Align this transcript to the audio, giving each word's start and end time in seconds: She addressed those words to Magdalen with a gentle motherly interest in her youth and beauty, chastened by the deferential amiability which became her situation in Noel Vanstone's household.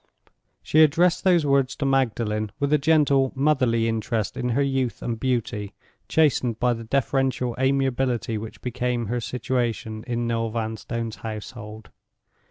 She 0.63 0.81
addressed 0.81 1.23
those 1.23 1.45
words 1.45 1.75
to 1.75 1.85
Magdalen 1.85 2.51
with 2.59 2.73
a 2.73 2.79
gentle 2.79 3.31
motherly 3.35 3.87
interest 3.87 4.35
in 4.35 4.49
her 4.49 4.61
youth 4.63 5.03
and 5.03 5.19
beauty, 5.19 5.75
chastened 6.09 6.59
by 6.59 6.73
the 6.73 6.83
deferential 6.83 7.53
amiability 7.59 8.35
which 8.39 8.61
became 8.63 9.05
her 9.05 9.21
situation 9.21 10.03
in 10.07 10.25
Noel 10.25 10.49
Vanstone's 10.49 11.17
household. 11.17 11.91